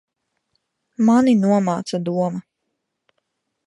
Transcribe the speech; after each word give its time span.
Mani 1.09 1.37
nomāca 1.43 2.03
doma. 2.09 2.45